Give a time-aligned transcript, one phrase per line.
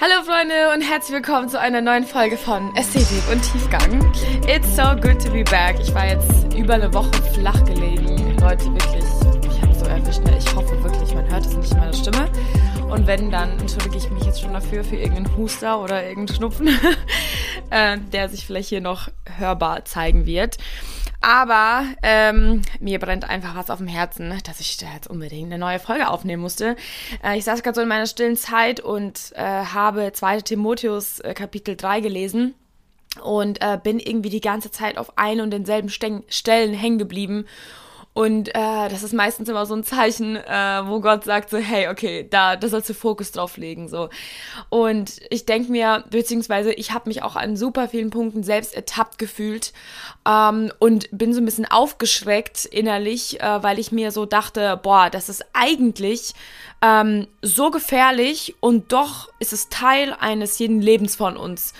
[0.00, 4.12] Hallo Freunde und herzlich willkommen zu einer neuen Folge von Ästhetik und Tiefgang.
[4.46, 5.74] It's so good to be back.
[5.80, 8.38] Ich war jetzt über eine Woche flach gelegen.
[8.38, 9.02] Leute, wirklich,
[9.50, 10.22] ich habe so erwischt.
[10.22, 10.38] Ne?
[10.38, 12.30] Ich hoffe wirklich, man hört es nicht in meiner Stimme.
[12.88, 16.68] Und wenn, dann entschuldige ich mich jetzt schon dafür, für irgendeinen Huster oder irgendeinen Schnupfen,
[17.70, 20.58] äh, der sich vielleicht hier noch hörbar zeigen wird.
[21.20, 25.58] Aber ähm, mir brennt einfach was auf dem Herzen, dass ich da jetzt unbedingt eine
[25.58, 26.76] neue Folge aufnehmen musste.
[27.24, 30.42] Äh, ich saß gerade so in meiner stillen Zeit und äh, habe 2.
[30.42, 32.54] Timotheus äh, Kapitel 3 gelesen
[33.22, 37.46] und äh, bin irgendwie die ganze Zeit auf ein und denselben Sten Stellen hängen geblieben
[38.18, 41.86] und äh, das ist meistens immer so ein Zeichen, äh, wo Gott sagt so, hey,
[41.86, 43.86] okay, da, da sollst du Fokus drauf legen.
[43.86, 44.08] So.
[44.70, 49.18] Und ich denke mir, beziehungsweise ich habe mich auch an super vielen Punkten selbst ertappt
[49.18, 49.72] gefühlt
[50.26, 55.10] ähm, und bin so ein bisschen aufgeschreckt innerlich, äh, weil ich mir so dachte, boah,
[55.10, 56.34] das ist eigentlich
[56.82, 61.72] ähm, so gefährlich und doch ist es Teil eines jeden Lebens von uns.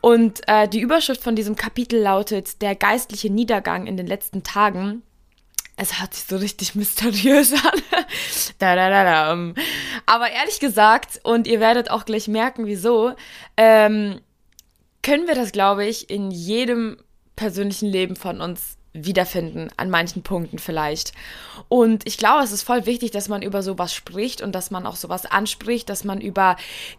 [0.00, 5.04] Und äh, die Überschrift von diesem Kapitel lautet Der geistliche Niedergang in den letzten Tagen
[5.76, 7.82] es hört sich so richtig mysteriös an.
[8.58, 9.52] da, da, da, da.
[10.06, 13.14] Aber ehrlich gesagt, und ihr werdet auch gleich merken, wieso,
[13.56, 14.20] ähm,
[15.02, 16.96] können wir das, glaube ich, in jedem
[17.36, 21.12] persönlichen Leben von uns wiederfinden, an manchen Punkten vielleicht.
[21.68, 24.86] Und ich glaube, es ist voll wichtig, dass man über sowas spricht und dass man
[24.86, 26.56] auch sowas anspricht, dass man über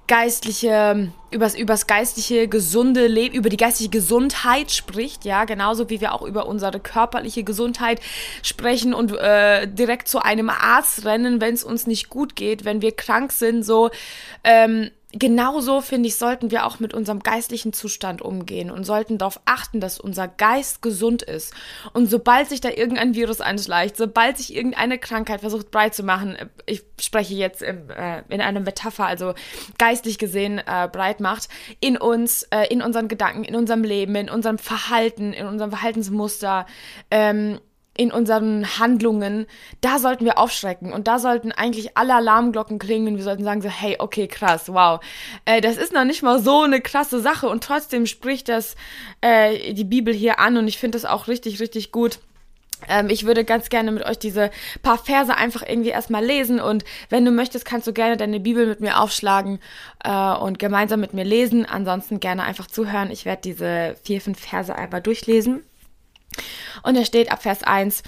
[0.07, 6.13] geistliche, übers, übers geistliche, gesunde Leben, über die geistliche Gesundheit spricht, ja, genauso wie wir
[6.13, 8.01] auch über unsere körperliche Gesundheit
[8.43, 12.81] sprechen und äh, direkt zu einem Arzt rennen, wenn es uns nicht gut geht, wenn
[12.81, 13.89] wir krank sind, so,
[14.43, 19.39] ähm, genauso, finde ich, sollten wir auch mit unserem geistlichen Zustand umgehen und sollten darauf
[19.45, 21.53] achten, dass unser Geist gesund ist.
[21.93, 26.35] Und sobald sich da irgendein Virus anschleicht, sobald sich irgendeine Krankheit versucht breit zu machen,
[26.35, 29.33] äh, ich spreche jetzt im, äh, in einer Metapher, also
[29.77, 31.47] geistlich gesehen äh, breit macht,
[31.79, 36.65] in uns, äh, in unseren Gedanken, in unserem Leben, in unserem Verhalten, in unserem Verhaltensmuster,
[37.11, 37.59] ähm,
[37.97, 39.47] in unseren Handlungen,
[39.81, 43.61] da sollten wir aufschrecken und da sollten eigentlich alle Alarmglocken klingen und wir sollten sagen
[43.61, 44.99] so, hey, okay, krass, wow,
[45.45, 48.75] äh, das ist noch nicht mal so eine krasse Sache und trotzdem spricht das
[49.21, 52.19] äh, die Bibel hier an und ich finde das auch richtig, richtig gut.
[52.87, 54.51] Ähm, ich würde ganz gerne mit euch diese
[54.83, 58.67] paar Verse einfach irgendwie erstmal lesen und wenn du möchtest, kannst du gerne deine Bibel
[58.67, 59.59] mit mir aufschlagen
[60.03, 61.65] äh, und gemeinsam mit mir lesen.
[61.65, 63.09] Ansonsten gerne einfach zuhören.
[63.09, 65.63] Ich werde diese vier, fünf Verse einfach durchlesen.
[66.83, 68.03] Und er steht ab Vers 1.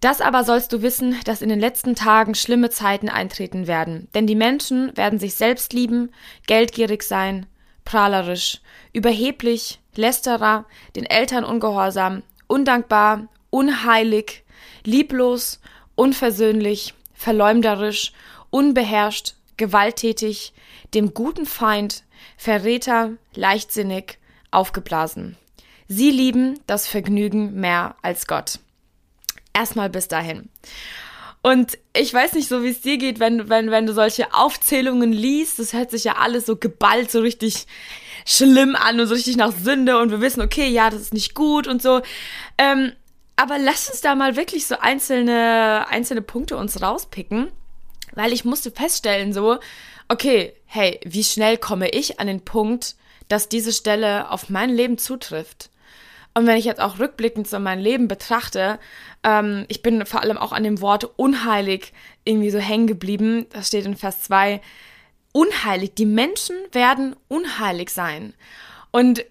[0.00, 4.08] Das aber sollst du wissen, dass in den letzten Tagen schlimme Zeiten eintreten werden.
[4.14, 6.10] Denn die Menschen werden sich selbst lieben,
[6.48, 7.46] geldgierig sein,
[7.84, 8.60] prahlerisch,
[8.92, 10.64] überheblich, lästerer,
[10.96, 14.44] den Eltern ungehorsam, undankbar, unheilig,
[14.84, 15.60] lieblos,
[15.94, 18.12] unversöhnlich, verleumderisch,
[18.50, 20.52] unbeherrscht, gewalttätig,
[20.94, 22.02] dem guten Feind,
[22.36, 24.18] Verräter, leichtsinnig,
[24.50, 25.36] aufgeblasen.
[25.94, 28.60] Sie lieben das Vergnügen mehr als Gott.
[29.52, 30.48] Erstmal bis dahin.
[31.42, 35.12] Und ich weiß nicht so, wie es dir geht, wenn, wenn, wenn du solche Aufzählungen
[35.12, 35.58] liest.
[35.58, 37.66] Das hört sich ja alles so geballt, so richtig
[38.24, 39.98] schlimm an und so richtig nach Sünde.
[39.98, 42.00] Und wir wissen, okay, ja, das ist nicht gut und so.
[42.56, 42.92] Ähm,
[43.36, 47.48] aber lass uns da mal wirklich so einzelne, einzelne Punkte uns rauspicken.
[48.14, 49.58] Weil ich musste feststellen, so,
[50.08, 52.96] okay, hey, wie schnell komme ich an den Punkt,
[53.28, 55.68] dass diese Stelle auf mein Leben zutrifft?
[56.34, 58.78] Und wenn ich jetzt auch rückblickend so mein Leben betrachte,
[59.22, 61.92] ähm, ich bin vor allem auch an dem Wort unheilig
[62.24, 63.46] irgendwie so hängen geblieben.
[63.50, 64.60] Das steht in Vers 2.
[65.32, 65.94] Unheilig.
[65.94, 68.34] Die Menschen werden unheilig sein.
[68.90, 69.24] Und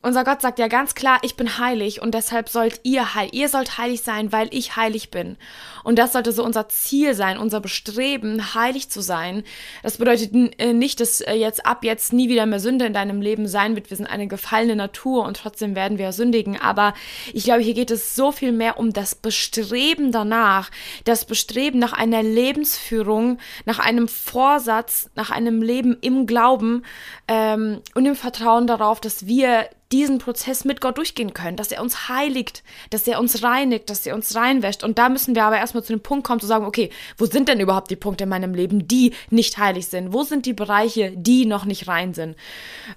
[0.00, 3.48] unser Gott sagt ja ganz klar, ich bin heilig und deshalb sollt ihr heilig, ihr
[3.48, 5.36] sollt heilig sein, weil ich heilig bin.
[5.82, 9.42] Und das sollte so unser Ziel sein, unser Bestreben, heilig zu sein.
[9.82, 13.20] Das bedeutet äh, nicht, dass äh, jetzt ab jetzt nie wieder mehr Sünde in deinem
[13.20, 13.90] Leben sein wird.
[13.90, 16.60] Wir sind eine gefallene Natur und trotzdem werden wir sündigen.
[16.60, 16.94] Aber
[17.32, 20.70] ich glaube, hier geht es so viel mehr um das Bestreben danach,
[21.04, 26.84] das Bestreben nach einer Lebensführung, nach einem Vorsatz, nach einem Leben im Glauben
[27.26, 31.82] ähm, und im Vertrauen darauf, dass wir diesen Prozess mit Gott durchgehen können, dass er
[31.82, 34.84] uns heiligt, dass er uns reinigt, dass er uns reinwäscht.
[34.84, 37.48] Und da müssen wir aber erstmal zu dem Punkt kommen, zu sagen, okay, wo sind
[37.48, 40.12] denn überhaupt die Punkte in meinem Leben, die nicht heilig sind?
[40.12, 42.36] Wo sind die Bereiche, die noch nicht rein sind?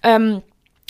[0.03, 0.41] Ähm,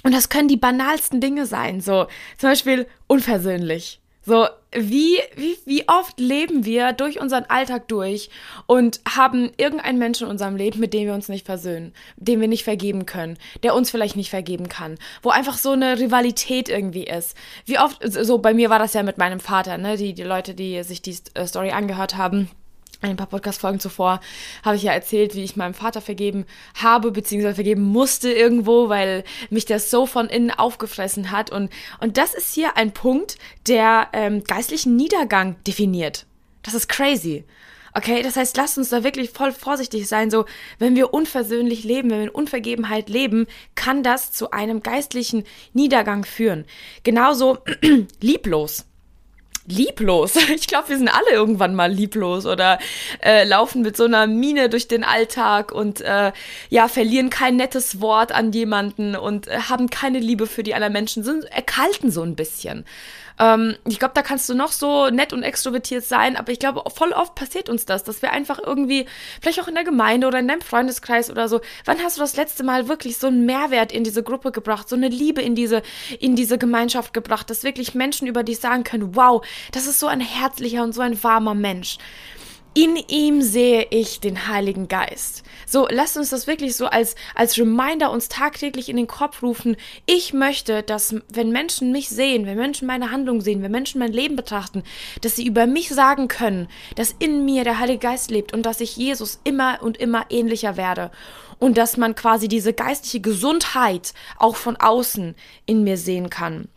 [0.03, 2.07] und das können die banalsten Dinge sein, so
[2.37, 3.99] zum Beispiel unversöhnlich.
[4.25, 8.29] So, wie, wie, wie oft leben wir durch unseren Alltag durch
[8.67, 12.47] und haben irgendeinen Menschen in unserem Leben, mit dem wir uns nicht versöhnen, dem wir
[12.47, 17.03] nicht vergeben können, der uns vielleicht nicht vergeben kann, wo einfach so eine Rivalität irgendwie
[17.03, 17.35] ist.
[17.65, 20.53] Wie oft, so bei mir war das ja mit meinem Vater, ne, die, die Leute,
[20.53, 22.49] die sich die äh, Story angehört haben,
[23.09, 24.19] ein paar Podcast-Folgen zuvor
[24.63, 26.45] habe ich ja erzählt, wie ich meinem Vater vergeben
[26.75, 31.51] habe, beziehungsweise vergeben musste irgendwo, weil mich das so von innen aufgefressen hat.
[31.51, 33.37] Und, und das ist hier ein Punkt,
[33.67, 36.25] der ähm, geistlichen Niedergang definiert.
[36.63, 37.45] Das ist crazy.
[37.93, 40.31] Okay, das heißt, lasst uns da wirklich voll vorsichtig sein.
[40.31, 40.45] So,
[40.79, 45.43] wenn wir unversöhnlich leben, wenn wir in Unvergebenheit leben, kann das zu einem geistlichen
[45.73, 46.65] Niedergang führen.
[47.03, 47.57] Genauso
[48.21, 48.85] lieblos
[49.65, 50.35] lieblos.
[50.55, 52.79] Ich glaube, wir sind alle irgendwann mal lieblos oder
[53.23, 56.31] äh, laufen mit so einer Mine durch den Alltag und äh,
[56.69, 60.93] ja, verlieren kein nettes Wort an jemanden und äh, haben keine Liebe für die anderen
[60.93, 62.85] Menschen, sind erkalten so ein bisschen.
[63.39, 66.83] Ähm, ich glaube, da kannst du noch so nett und extrovertiert sein, aber ich glaube,
[66.93, 69.05] voll oft passiert uns das, dass wir einfach irgendwie,
[69.41, 72.35] vielleicht auch in der Gemeinde oder in deinem Freundeskreis oder so, wann hast du das
[72.35, 75.81] letzte Mal wirklich so einen Mehrwert in diese Gruppe gebracht, so eine Liebe in diese,
[76.19, 80.07] in diese Gemeinschaft gebracht, dass wirklich Menschen über dich sagen können, wow, das ist so
[80.07, 81.97] ein herzlicher und so ein warmer Mensch.
[82.73, 85.43] In ihm sehe ich den Heiligen Geist.
[85.67, 89.75] So, lasst uns das wirklich so als, als Reminder uns tagtäglich in den Kopf rufen.
[90.05, 94.13] Ich möchte, dass, wenn Menschen mich sehen, wenn Menschen meine Handlung sehen, wenn Menschen mein
[94.13, 94.83] Leben betrachten,
[95.19, 98.79] dass sie über mich sagen können, dass in mir der Heilige Geist lebt und dass
[98.79, 101.11] ich Jesus immer und immer ähnlicher werde.
[101.59, 105.35] Und dass man quasi diese geistliche Gesundheit auch von außen
[105.65, 106.69] in mir sehen kann.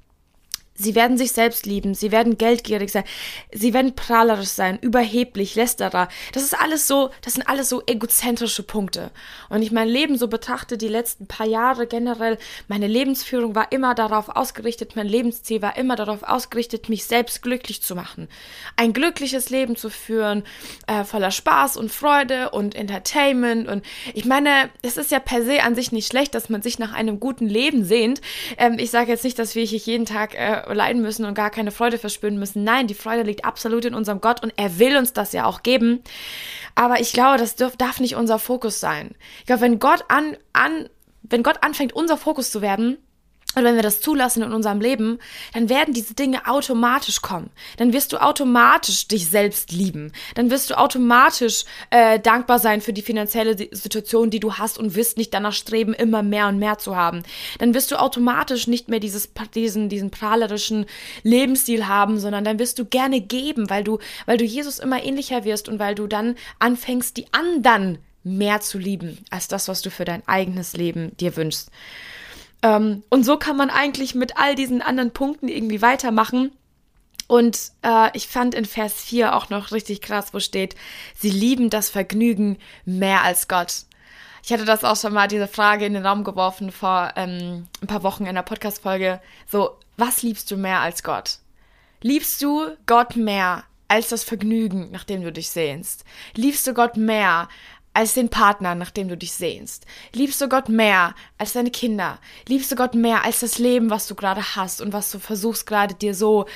[0.77, 3.05] Sie werden sich selbst lieben, sie werden geldgierig sein,
[3.53, 6.09] sie werden prahlerisch sein, überheblich, lästerer.
[6.33, 9.13] Das ist alles so, das sind alles so egozentrische Punkte.
[9.49, 13.95] Und ich mein Leben so betrachte, die letzten paar Jahre generell, meine Lebensführung war immer
[13.95, 18.27] darauf ausgerichtet, mein Lebensziel war immer darauf ausgerichtet, mich selbst glücklich zu machen.
[18.75, 20.43] Ein glückliches Leben zu führen,
[20.89, 23.69] äh, voller Spaß und Freude und Entertainment.
[23.69, 26.81] Und ich meine, es ist ja per se an sich nicht schlecht, dass man sich
[26.81, 28.21] nach einem guten Leben sehnt.
[28.59, 31.51] Ähm, ich sage jetzt nicht, dass wir hier jeden Tag äh, leiden müssen und gar
[31.51, 32.65] keine Freude verspüren müssen.
[32.65, 35.63] Nein, die Freude liegt absolut in unserem Gott und er will uns das ja auch
[35.63, 36.03] geben.
[36.75, 39.15] Aber ich glaube, das darf, darf nicht unser Fokus sein.
[39.41, 40.89] Ich glaube, wenn Gott an, an,
[41.23, 42.99] wenn Gott anfängt, unser Fokus zu werden,
[43.55, 45.19] und wenn wir das zulassen in unserem Leben,
[45.53, 47.51] dann werden diese Dinge automatisch kommen.
[47.77, 50.13] Dann wirst du automatisch dich selbst lieben.
[50.35, 54.97] Dann wirst du automatisch äh, dankbar sein für die finanzielle Situation, die du hast und
[54.97, 57.23] wirst nicht danach streben, immer mehr und mehr zu haben.
[57.59, 60.87] Dann wirst du automatisch nicht mehr dieses, diesen, diesen prahlerischen
[61.23, 65.45] Lebensstil haben, sondern dann wirst du gerne geben, weil du, weil du Jesus immer ähnlicher
[65.45, 69.91] wirst und weil du dann anfängst, die anderen mehr zu lieben, als das, was du
[69.91, 71.71] für dein eigenes Leben dir wünschst.
[72.65, 76.51] Ähm, und so kann man eigentlich mit all diesen anderen Punkten irgendwie weitermachen.
[77.29, 80.75] Und äh, ich fand in Vers 4 auch noch richtig krass, wo steht,
[81.15, 83.85] sie lieben das Vergnügen mehr als Gott.
[84.43, 87.87] Ich hatte das auch schon mal, diese Frage in den Raum geworfen vor ähm, ein
[87.87, 89.21] paar Wochen in der Podcast-Folge.
[89.51, 91.39] So, was liebst du mehr als Gott?
[92.03, 96.05] Liebst du Gott mehr als das Vergnügen, nach dem du dich sehnst?
[96.35, 97.49] Liebst du Gott mehr
[97.95, 99.87] als den Partner, nach dem du dich sehnst?
[100.13, 102.19] Liebst du Gott mehr als deine Kinder?
[102.47, 105.67] Liebst du Gott mehr als das Leben, was du gerade hast und was du versuchst
[105.67, 106.47] gerade dir so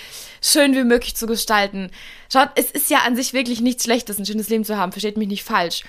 [0.42, 1.90] schön wie möglich zu gestalten?
[2.30, 5.16] Schaut, es ist ja an sich wirklich nichts Schlechtes, ein schönes Leben zu haben, versteht
[5.16, 5.84] mich nicht falsch.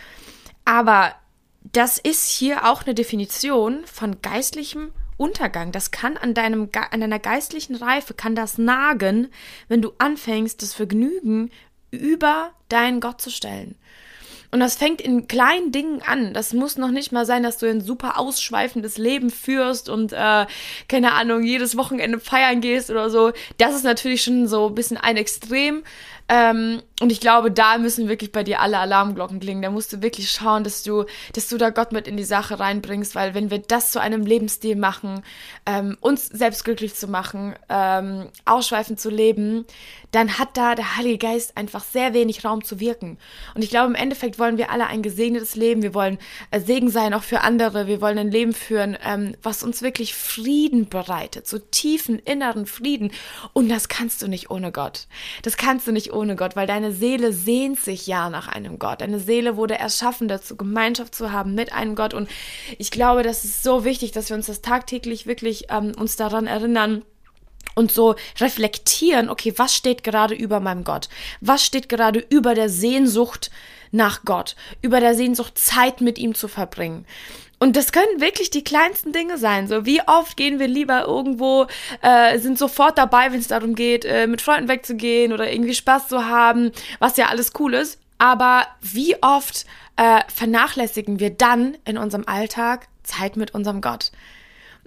[0.63, 1.15] Aber
[1.63, 5.71] das ist hier auch eine Definition von geistlichem Untergang.
[5.71, 9.29] Das kann an deinem, an deiner geistlichen Reife, kann das nagen,
[9.67, 11.51] wenn du anfängst, das Vergnügen
[11.91, 13.75] über deinen Gott zu stellen.
[14.51, 16.33] Und das fängt in kleinen Dingen an.
[16.33, 20.45] Das muss noch nicht mal sein, dass du ein super ausschweifendes Leben führst und, äh,
[20.87, 23.31] keine Ahnung, jedes Wochenende feiern gehst oder so.
[23.57, 25.83] Das ist natürlich schon so ein bisschen ein Extrem.
[26.31, 29.63] Ähm, und ich glaube, da müssen wirklich bei dir alle Alarmglocken klingen.
[29.63, 32.59] Da musst du wirklich schauen, dass du, dass du da Gott mit in die Sache
[32.59, 35.23] reinbringst, weil wenn wir das zu einem Lebensstil machen,
[35.65, 39.65] ähm, uns selbst glücklich zu machen, ähm, ausschweifend zu leben,
[40.11, 43.17] dann hat da der Heilige Geist einfach sehr wenig Raum zu wirken.
[43.55, 45.81] Und ich glaube, im Endeffekt wollen wir alle ein gesegnetes Leben.
[45.81, 46.17] Wir wollen
[46.51, 47.87] äh, Segen sein, auch für andere.
[47.87, 53.11] Wir wollen ein Leben führen, ähm, was uns wirklich Frieden bereitet, so tiefen inneren Frieden.
[53.53, 55.07] Und das kannst du nicht ohne Gott.
[55.43, 59.01] Das kannst du nicht ohne Gott, weil deine Seele sehnt sich ja nach einem Gott.
[59.01, 62.13] Deine Seele wurde erschaffen dazu, Gemeinschaft zu haben mit einem Gott.
[62.13, 62.29] Und
[62.77, 66.47] ich glaube, das ist so wichtig, dass wir uns das tagtäglich wirklich ähm, uns daran
[66.47, 67.03] erinnern,
[67.79, 71.07] und so reflektieren, okay, was steht gerade über meinem Gott?
[71.39, 73.49] Was steht gerade über der Sehnsucht
[73.91, 74.57] nach Gott?
[74.81, 77.05] Über der Sehnsucht, Zeit mit ihm zu verbringen?
[77.57, 79.67] Und das können wirklich die kleinsten Dinge sein.
[79.67, 81.67] So, wie oft gehen wir lieber irgendwo,
[82.01, 86.09] äh, sind sofort dabei, wenn es darum geht, äh, mit Freunden wegzugehen oder irgendwie Spaß
[86.09, 87.99] zu haben, was ja alles cool ist.
[88.17, 94.11] Aber wie oft äh, vernachlässigen wir dann in unserem Alltag Zeit mit unserem Gott?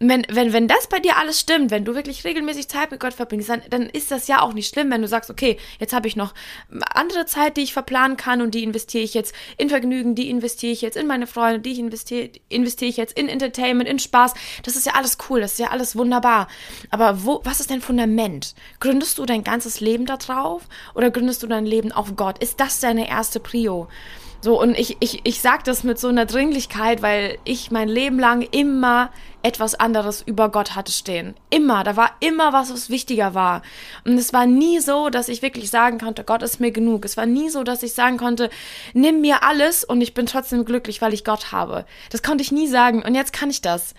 [0.09, 3.15] Wenn, wenn, wenn das bei dir alles stimmt, wenn du wirklich regelmäßig Zeit mit Gott
[3.15, 6.09] verbringst, dann, dann ist das ja auch nicht schlimm, wenn du sagst, okay, jetzt habe
[6.09, 6.35] ich noch
[6.95, 10.73] andere Zeit, die ich verplanen kann und die investiere ich jetzt in Vergnügen, die investiere
[10.73, 14.35] ich jetzt in meine Freunde, die investiere, investiere ich jetzt in Entertainment, in Spaß.
[14.63, 16.49] Das ist ja alles cool, das ist ja alles wunderbar.
[16.91, 18.55] Aber wo, was ist dein Fundament?
[18.81, 20.63] Gründest du dein ganzes Leben da drauf
[20.95, 22.39] oder gründest du dein Leben auf Gott?
[22.39, 23.89] Ist das deine erste Prio?
[24.45, 28.19] So, und ich, ich, ich sage das mit so einer Dringlichkeit, weil ich mein Leben
[28.19, 29.13] lang immer
[29.43, 31.35] etwas anderes über Gott hatte stehen.
[31.51, 31.85] Immer.
[31.85, 33.63] Da war immer was, was wichtiger war.
[34.05, 37.05] Und es war nie so, dass ich wirklich sagen konnte, Gott ist mir genug.
[37.05, 38.51] Es war nie so, dass ich sagen konnte,
[38.95, 41.85] nimm mir alles und ich bin trotzdem glücklich, weil ich Gott habe.
[42.11, 43.03] Das konnte ich nie sagen.
[43.03, 43.95] Und jetzt kann ich das.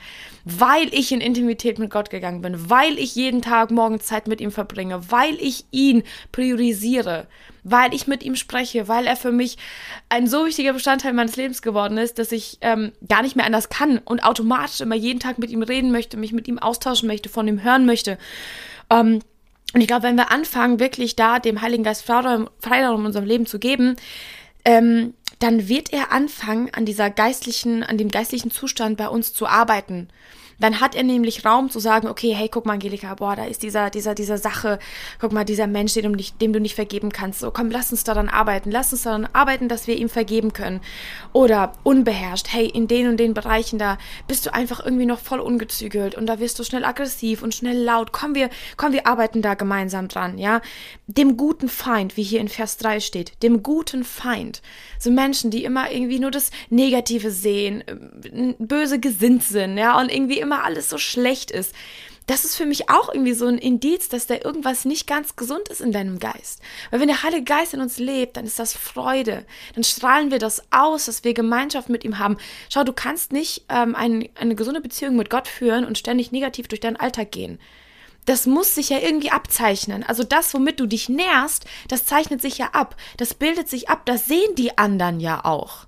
[0.45, 4.41] Weil ich in Intimität mit Gott gegangen bin, weil ich jeden Tag morgen Zeit mit
[4.41, 7.27] ihm verbringe, weil ich ihn priorisiere
[7.63, 9.57] weil ich mit ihm spreche, weil er für mich
[10.09, 13.69] ein so wichtiger Bestandteil meines Lebens geworden ist, dass ich ähm, gar nicht mehr anders
[13.69, 17.29] kann und automatisch immer jeden Tag mit ihm reden möchte, mich mit ihm austauschen möchte,
[17.29, 18.17] von ihm hören möchte.
[18.89, 19.19] Ähm,
[19.73, 22.49] und ich glaube, wenn wir anfangen, wirklich da dem Heiligen Geist Freiraum
[22.99, 23.95] in unserem Leben zu geben,
[24.65, 29.47] ähm, dann wird er anfangen, an dieser geistlichen, an dem geistlichen Zustand bei uns zu
[29.47, 30.09] arbeiten.
[30.63, 33.63] Dann hat er nämlich Raum zu sagen, okay, hey, guck mal, Angelika, boah, da ist
[33.63, 34.79] dieser, dieser, dieser Sache,
[35.19, 37.41] guck mal, dieser Mensch, dem du nicht, dem du nicht vergeben kannst.
[37.41, 40.79] So, komm, lass uns daran arbeiten, lass uns daran arbeiten, dass wir ihm vergeben können.
[41.33, 43.97] Oder unbeherrscht, hey, in den und den Bereichen, da
[44.29, 47.83] bist du einfach irgendwie noch voll ungezügelt und da wirst du schnell aggressiv und schnell
[47.83, 48.13] laut.
[48.13, 50.61] Komm, wir, komm, wir arbeiten da gemeinsam dran, ja.
[51.07, 54.61] Dem guten Feind, wie hier in Vers 3 steht, dem guten Feind.
[54.97, 60.09] So Menschen, die immer irgendwie nur das Negative sehen, äh, böse gesinnt sind, ja, und
[60.09, 61.73] irgendwie immer alles so schlecht ist.
[62.25, 65.67] Das ist für mich auch irgendwie so ein Indiz, dass da irgendwas nicht ganz gesund
[65.67, 66.61] ist in deinem Geist.
[66.89, 69.45] Weil wenn der Heilige Geist in uns lebt, dann ist das Freude.
[69.75, 72.37] Dann strahlen wir das aus, dass wir Gemeinschaft mit ihm haben.
[72.69, 76.69] Schau, du kannst nicht ähm, ein, eine gesunde Beziehung mit Gott führen und ständig negativ
[76.69, 77.59] durch deinen Alltag gehen.
[78.25, 80.03] Das muss sich ja irgendwie abzeichnen.
[80.03, 82.95] Also das, womit du dich nährst, das zeichnet sich ja ab.
[83.17, 84.05] Das bildet sich ab.
[84.05, 85.87] Das sehen die anderen ja auch.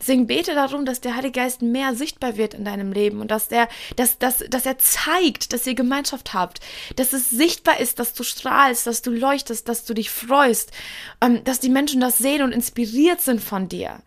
[0.00, 3.48] Deswegen bete darum, dass der Heilige Geist mehr sichtbar wird in deinem Leben und dass
[3.48, 6.60] der, dass, dass, dass er zeigt, dass ihr Gemeinschaft habt,
[6.96, 10.72] dass es sichtbar ist, dass du strahlst, dass du leuchtest, dass du dich freust,
[11.20, 14.00] ähm, dass die Menschen das sehen und inspiriert sind von dir.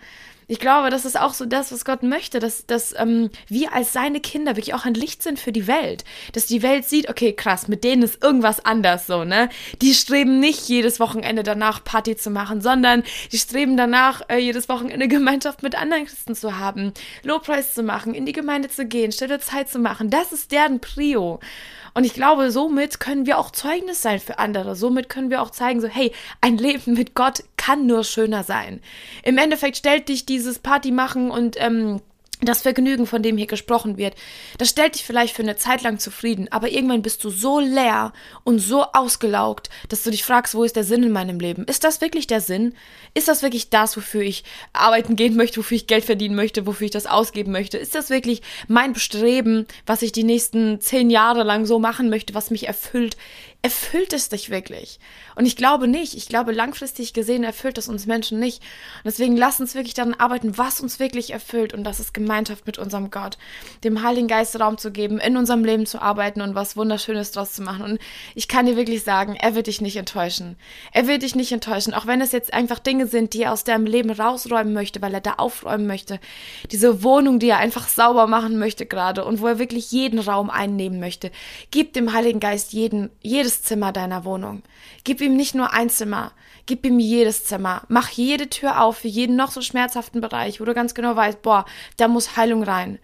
[0.53, 3.91] Ich glaube, das ist auch so das, was Gott möchte, dass, dass ähm, wir als
[3.91, 6.03] seine Kinder wirklich auch ein Licht sind für die Welt.
[6.33, 9.49] Dass die Welt sieht, okay, krass, mit denen ist irgendwas anders so, ne?
[9.81, 14.69] Die streben nicht jedes Wochenende danach Party zu machen, sondern die streben danach, äh, jedes
[14.69, 16.93] Wochenende Gemeinschaft mit anderen Christen zu haben,
[17.23, 20.11] Lobpreis zu machen, in die Gemeinde zu gehen, stille Zeit zu machen.
[20.11, 21.39] Das ist deren Prio.
[21.95, 24.75] Und ich glaube, somit können wir auch Zeugnis sein für andere.
[24.75, 28.81] Somit können wir auch zeigen, so, hey, ein Leben mit Gott kann nur schöner sein.
[29.23, 32.01] Im Endeffekt stellt dich dieses Party machen und ähm,
[32.45, 34.15] das Vergnügen, von dem hier gesprochen wird,
[34.57, 38.13] das stellt dich vielleicht für eine Zeit lang zufrieden, aber irgendwann bist du so leer
[38.43, 41.65] und so ausgelaugt, dass du dich fragst, wo ist der Sinn in meinem Leben?
[41.65, 42.73] Ist das wirklich der Sinn?
[43.13, 46.85] Ist das wirklich das, wofür ich arbeiten gehen möchte, wofür ich Geld verdienen möchte, wofür
[46.85, 47.77] ich das ausgeben möchte?
[47.77, 52.33] Ist das wirklich mein Bestreben, was ich die nächsten zehn Jahre lang so machen möchte,
[52.33, 53.17] was mich erfüllt?
[53.63, 54.99] erfüllt es dich wirklich?
[55.35, 56.15] Und ich glaube nicht.
[56.15, 58.59] Ich glaube, langfristig gesehen erfüllt es uns Menschen nicht.
[58.59, 61.73] Und deswegen lass uns wirklich daran arbeiten, was uns wirklich erfüllt.
[61.73, 63.37] Und das ist Gemeinschaft mit unserem Gott.
[63.83, 67.53] Dem Heiligen Geist Raum zu geben, in unserem Leben zu arbeiten und was Wunderschönes draus
[67.53, 67.83] zu machen.
[67.83, 67.99] Und
[68.33, 70.55] ich kann dir wirklich sagen, er wird dich nicht enttäuschen.
[70.93, 71.93] Er wird dich nicht enttäuschen.
[71.93, 75.13] Auch wenn es jetzt einfach Dinge sind, die er aus deinem Leben rausräumen möchte, weil
[75.13, 76.19] er da aufräumen möchte.
[76.71, 80.49] Diese Wohnung, die er einfach sauber machen möchte gerade und wo er wirklich jeden Raum
[80.49, 81.29] einnehmen möchte.
[81.69, 84.63] Gib dem Heiligen Geist jeden, jedes Zimmer deiner Wohnung.
[85.03, 86.31] Gib ihm nicht nur ein Zimmer,
[86.65, 87.83] gib ihm jedes Zimmer.
[87.89, 91.41] Mach jede Tür auf für jeden noch so schmerzhaften Bereich, wo du ganz genau weißt,
[91.43, 91.65] boah,
[91.97, 92.99] da muss Heilung rein.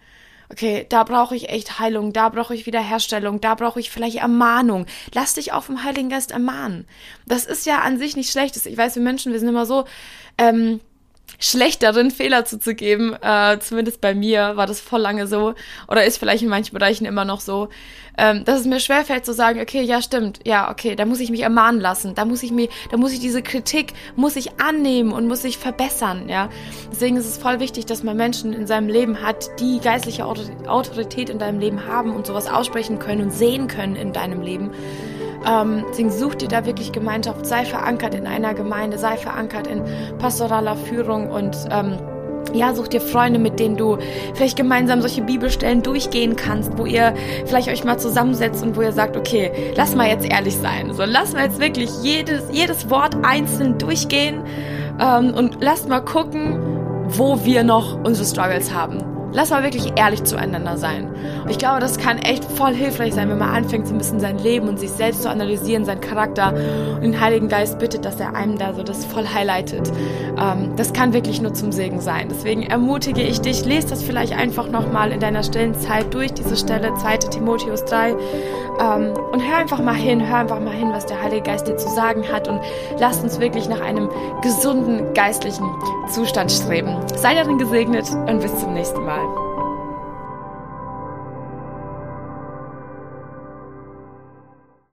[0.52, 4.86] Okay, da brauche ich echt Heilung, da brauche ich Wiederherstellung, da brauche ich vielleicht Ermahnung.
[5.14, 6.88] Lass dich auch vom Heiligen Geist ermahnen.
[7.24, 8.66] Das ist ja an sich nicht schlechtes.
[8.66, 9.84] Ich weiß, wir Menschen, wir sind immer so,
[10.38, 10.80] ähm,
[11.38, 13.16] schlecht darin, Fehler zuzugeben.
[13.22, 15.54] Äh, zumindest bei mir war das voll lange so.
[15.88, 17.68] Oder ist vielleicht in manchen Bereichen immer noch so.
[18.18, 21.30] Ähm, dass es mir schwerfällt zu sagen, okay, ja, stimmt, ja, okay, da muss ich
[21.30, 22.14] mich ermahnen lassen.
[22.14, 25.56] Da muss ich mir, da muss ich diese Kritik, muss ich annehmen und muss ich
[25.56, 26.50] verbessern, ja.
[26.90, 31.30] Deswegen ist es voll wichtig, dass man Menschen in seinem Leben hat, die geistliche Autorität
[31.30, 34.70] in deinem Leben haben und sowas aussprechen können und sehen können in deinem Leben.
[35.46, 39.82] Ähm, deswegen such dir da wirklich Gemeinschaft, sei verankert in einer Gemeinde, sei verankert in
[40.18, 41.98] pastoraler Führung und ähm,
[42.52, 43.98] ja, such dir Freunde, mit denen du
[44.34, 47.14] vielleicht gemeinsam solche Bibelstellen durchgehen kannst, wo ihr
[47.46, 50.92] vielleicht euch mal zusammensetzt und wo ihr sagt, okay, lass mal jetzt ehrlich sein.
[50.92, 54.42] So, lass mal jetzt wirklich jedes, jedes Wort einzeln durchgehen
[55.00, 56.58] ähm, und lass mal gucken,
[57.08, 61.08] wo wir noch unsere Struggles haben Lass mal wirklich ehrlich zueinander sein.
[61.44, 64.20] Und ich glaube, das kann echt voll hilfreich sein, wenn man anfängt, so ein bisschen
[64.20, 66.52] sein Leben und sich selbst zu analysieren, seinen Charakter
[66.94, 69.90] und den Heiligen Geist bittet, dass er einem da so das voll highlightet.
[70.38, 72.28] Ähm, das kann wirklich nur zum Segen sein.
[72.30, 76.56] Deswegen ermutige ich dich, lest das vielleicht einfach nochmal in deiner stillen Zeit durch, diese
[76.56, 77.18] Stelle, 2.
[77.18, 78.10] Timotheus 3.
[78.80, 81.76] Ähm, und hör einfach mal hin, hör einfach mal hin, was der Heilige Geist dir
[81.76, 82.60] zu sagen hat und
[82.98, 84.08] lass uns wirklich nach einem
[84.42, 85.66] gesunden geistlichen
[86.08, 86.96] Zustand streben.
[87.16, 89.19] Sei darin gesegnet und bis zum nächsten Mal.